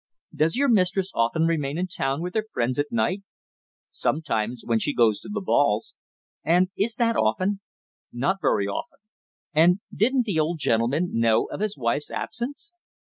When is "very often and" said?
8.41-9.79